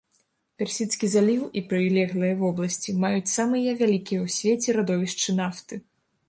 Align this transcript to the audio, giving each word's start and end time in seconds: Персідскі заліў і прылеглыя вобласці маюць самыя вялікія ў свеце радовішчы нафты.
Персідскі 0.59 1.09
заліў 1.15 1.43
і 1.61 1.61
прылеглыя 1.73 2.37
вобласці 2.39 2.95
маюць 3.03 3.31
самыя 3.37 3.77
вялікія 3.83 4.19
ў 4.25 4.37
свеце 4.39 4.69
радовішчы 4.81 5.29
нафты. 5.43 5.81